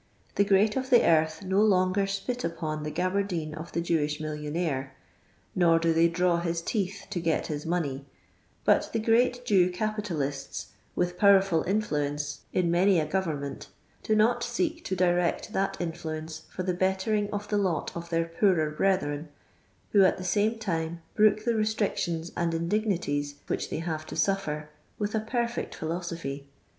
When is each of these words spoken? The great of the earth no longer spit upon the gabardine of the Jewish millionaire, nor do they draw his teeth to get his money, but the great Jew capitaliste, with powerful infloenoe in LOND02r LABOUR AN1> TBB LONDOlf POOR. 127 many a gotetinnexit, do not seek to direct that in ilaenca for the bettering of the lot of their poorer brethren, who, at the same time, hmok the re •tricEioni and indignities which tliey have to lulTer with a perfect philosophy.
The 0.33 0.43
great 0.43 0.75
of 0.75 0.89
the 0.89 1.05
earth 1.05 1.43
no 1.45 1.61
longer 1.61 2.07
spit 2.07 2.43
upon 2.43 2.81
the 2.81 2.89
gabardine 2.89 3.53
of 3.53 3.71
the 3.71 3.81
Jewish 3.81 4.19
millionaire, 4.19 4.93
nor 5.53 5.77
do 5.77 5.93
they 5.93 6.07
draw 6.07 6.37
his 6.39 6.63
teeth 6.63 7.05
to 7.11 7.19
get 7.19 7.45
his 7.45 7.67
money, 7.67 8.07
but 8.65 8.89
the 8.93 8.99
great 8.99 9.45
Jew 9.45 9.69
capitaliste, 9.69 10.65
with 10.95 11.19
powerful 11.19 11.63
infloenoe 11.65 11.67
in 11.71 11.75
LOND02r 11.83 11.83
LABOUR 11.83 12.09
AN1> 12.09 12.13
TBB 12.17 12.33
LONDOlf 12.33 12.49
POOR. 12.49 12.65
127 12.65 12.71
many 12.71 12.99
a 12.99 13.05
gotetinnexit, 13.07 13.67
do 14.01 14.15
not 14.15 14.43
seek 14.43 14.85
to 14.85 14.95
direct 14.95 15.53
that 15.53 15.77
in 15.79 15.91
ilaenca 15.91 16.47
for 16.49 16.63
the 16.63 16.73
bettering 16.73 17.29
of 17.31 17.47
the 17.49 17.57
lot 17.59 17.95
of 17.95 18.09
their 18.09 18.25
poorer 18.25 18.71
brethren, 18.71 19.29
who, 19.91 20.03
at 20.03 20.17
the 20.17 20.23
same 20.23 20.57
time, 20.57 21.03
hmok 21.19 21.43
the 21.45 21.53
re 21.53 21.63
•tricEioni 21.63 22.31
and 22.35 22.55
indignities 22.55 23.35
which 23.45 23.69
tliey 23.69 23.83
have 23.83 24.07
to 24.07 24.15
lulTer 24.15 24.65
with 24.97 25.13
a 25.13 25.19
perfect 25.19 25.75
philosophy. 25.75 26.47